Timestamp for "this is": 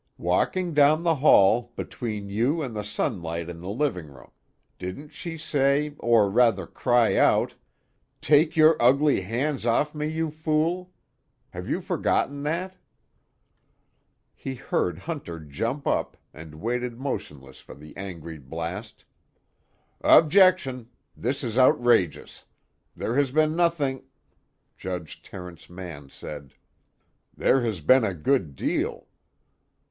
21.15-21.59